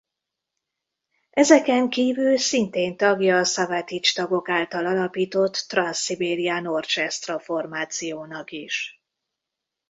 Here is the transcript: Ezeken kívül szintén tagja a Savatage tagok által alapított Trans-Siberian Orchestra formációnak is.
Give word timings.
Ezeken 1.29 1.89
kívül 1.89 2.37
szintén 2.37 2.97
tagja 2.97 3.37
a 3.37 3.43
Savatage 3.43 4.11
tagok 4.13 4.49
által 4.49 4.85
alapított 4.85 5.53
Trans-Siberian 5.53 6.67
Orchestra 6.67 7.39
formációnak 7.39 8.51
is. 8.51 9.01